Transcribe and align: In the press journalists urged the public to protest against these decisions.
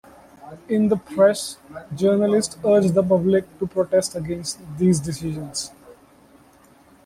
In 0.67 0.87
the 0.87 0.97
press 0.97 1.59
journalists 1.95 2.57
urged 2.65 2.95
the 2.95 3.03
public 3.03 3.59
to 3.59 3.67
protest 3.67 4.15
against 4.15 4.57
these 4.79 4.99
decisions. 4.99 5.69